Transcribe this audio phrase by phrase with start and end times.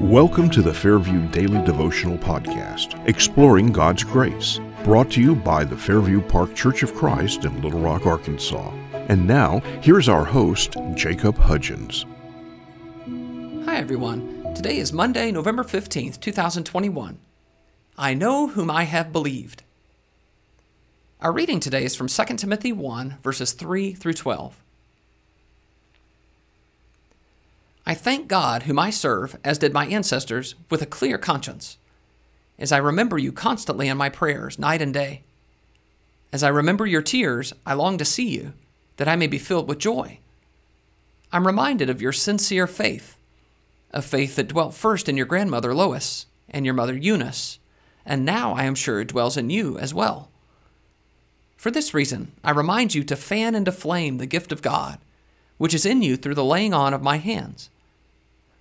[0.00, 5.76] Welcome to the Fairview Daily Devotional Podcast, exploring God's grace, brought to you by the
[5.76, 8.70] Fairview Park Church of Christ in Little Rock, Arkansas.
[9.08, 12.06] And now, here's our host, Jacob Hudgens.
[13.64, 14.54] Hi, everyone.
[14.54, 17.18] Today is Monday, November 15th, 2021.
[17.98, 19.64] I know whom I have believed.
[21.20, 24.62] Our reading today is from 2 Timothy 1, verses 3 through 12.
[27.88, 31.78] I thank God, whom I serve, as did my ancestors, with a clear conscience,
[32.58, 35.22] as I remember you constantly in my prayers, night and day.
[36.30, 38.52] As I remember your tears, I long to see you,
[38.98, 40.18] that I may be filled with joy.
[41.32, 43.16] I'm reminded of your sincere faith,
[43.90, 47.58] a faith that dwelt first in your grandmother Lois and your mother Eunice,
[48.04, 50.28] and now I am sure dwells in you as well.
[51.56, 54.98] For this reason, I remind you to fan into flame the gift of God,
[55.56, 57.70] which is in you through the laying on of my hands.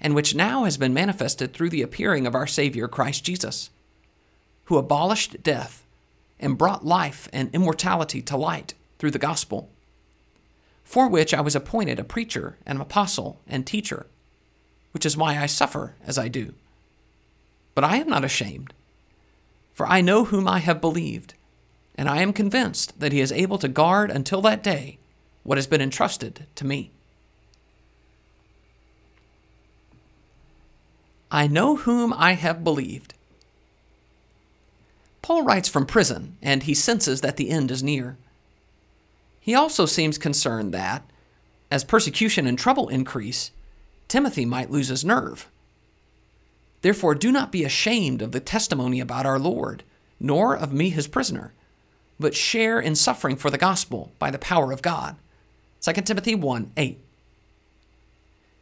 [0.00, 3.70] and which now has been manifested through the appearing of our Savior Christ Jesus,
[4.64, 5.84] who abolished death
[6.38, 9.70] and brought life and immortality to light through the gospel,
[10.84, 14.06] for which I was appointed a preacher and apostle and teacher,
[14.92, 16.54] which is why I suffer as I do.
[17.74, 18.72] But I am not ashamed,
[19.72, 21.34] for I know whom I have believed,
[21.94, 24.98] and I am convinced that he is able to guard until that day
[25.42, 26.92] what has been entrusted to me.
[31.30, 33.14] I know whom I have believed.
[35.20, 38.16] Paul writes from prison, and he senses that the end is near.
[39.40, 41.02] He also seems concerned that,
[41.70, 43.50] as persecution and trouble increase,
[44.08, 45.48] Timothy might lose his nerve.
[46.80, 49.82] Therefore, do not be ashamed of the testimony about our Lord,
[50.18, 51.52] nor of me, his prisoner,
[52.18, 55.16] but share in suffering for the gospel by the power of God.
[55.82, 56.98] 2 Timothy 1 8.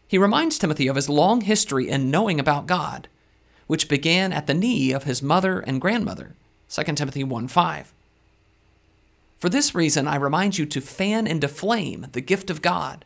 [0.09, 3.09] He reminds Timothy of his long history in knowing about God,
[3.67, 6.37] which began at the knee of his mother and grandmother,
[6.71, 7.93] 2 Timothy 1 5.
[9.39, 13.05] For this reason, I remind you to fan into flame the gift of God,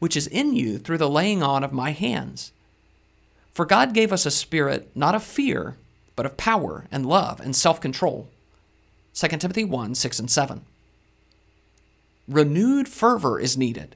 [0.00, 2.52] which is in you through the laying on of my hands.
[3.52, 5.76] For God gave us a spirit not of fear,
[6.14, 8.28] but of power and love and self control.
[9.14, 10.62] 2 Timothy 1 6 and 7.
[12.28, 13.94] Renewed fervor is needed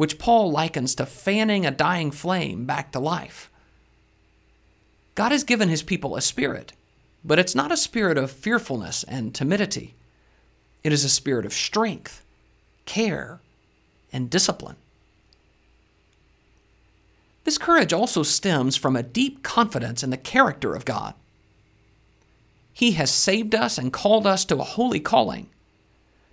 [0.00, 3.50] which Paul likens to fanning a dying flame back to life.
[5.14, 6.72] God has given his people a spirit,
[7.22, 9.94] but it's not a spirit of fearfulness and timidity.
[10.82, 12.24] It is a spirit of strength,
[12.86, 13.40] care,
[14.10, 14.76] and discipline.
[17.44, 21.12] This courage also stems from a deep confidence in the character of God.
[22.72, 25.50] He has saved us and called us to a holy calling,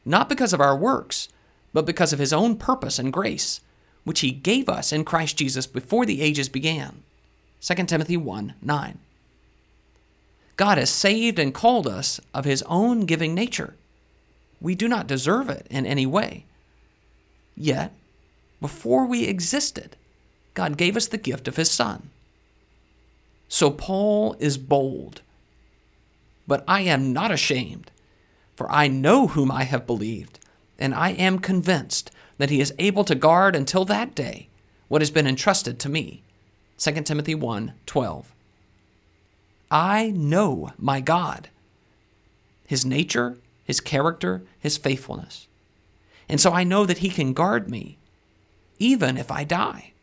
[0.06, 1.27] not because of our works,
[1.73, 3.61] but because of his own purpose and grace,
[4.03, 7.03] which he gave us in Christ Jesus before the ages began.
[7.61, 9.00] 2 Timothy 1 9.
[10.56, 13.75] God has saved and called us of his own giving nature.
[14.59, 16.45] We do not deserve it in any way.
[17.56, 17.94] Yet,
[18.59, 19.95] before we existed,
[20.53, 22.09] God gave us the gift of his Son.
[23.47, 25.22] So Paul is bold.
[26.47, 27.91] But I am not ashamed,
[28.56, 30.39] for I know whom I have believed
[30.79, 34.49] and I am convinced that he is able to guard until that day
[34.88, 36.23] what has been entrusted to me.
[36.77, 38.33] 2 Timothy 1 12.
[39.69, 41.49] I know my God,
[42.65, 45.47] his nature, his character, his faithfulness.
[46.29, 47.97] And so I know that he can guard me,
[48.79, 49.94] even if I die.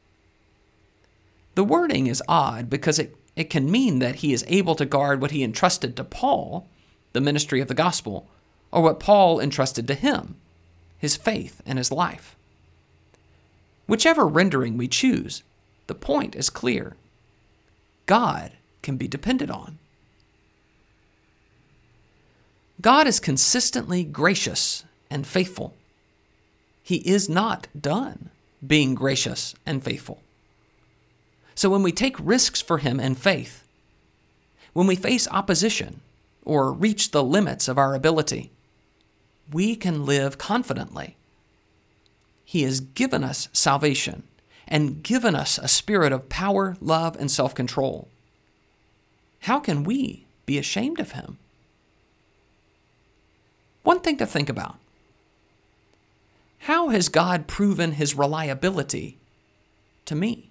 [1.55, 5.21] The wording is odd because it, it can mean that he is able to guard
[5.21, 6.67] what he entrusted to Paul,
[7.13, 8.29] the ministry of the gospel,
[8.73, 10.37] or what Paul entrusted to him,
[11.05, 12.35] his faith, and his life.
[13.87, 15.43] Whichever rendering we choose,
[15.87, 16.97] the point is clear
[18.07, 18.53] God
[18.83, 19.79] can be depended on.
[22.81, 25.75] God is consistently gracious and faithful.
[26.83, 28.31] He is not done
[28.67, 30.23] being gracious and faithful.
[31.55, 33.63] So when we take risks for Him in faith,
[34.73, 36.01] when we face opposition
[36.47, 38.53] or reach the limits of our ability,
[39.53, 41.17] we can live confidently.
[42.45, 44.25] He has given us salvation
[44.67, 48.09] and given us a spirit of power, love, and self control.
[49.41, 51.39] how can we be ashamed of him?
[53.83, 54.77] One thing to think about
[56.61, 59.19] how has God proven his reliability
[60.07, 60.49] to me?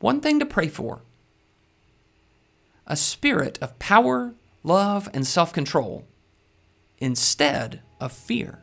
[0.00, 1.00] One thing to pray for
[2.86, 6.06] a spirit of power, love, and self control
[6.98, 8.62] instead of fear.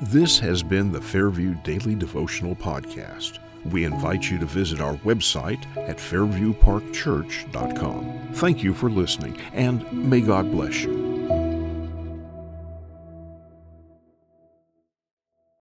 [0.00, 3.38] This has been the Fairview Daily Devotional Podcast.
[3.64, 8.28] We invite you to visit our website at fairviewparkchurch.com.
[8.34, 11.03] Thank you for listening, and may God bless you.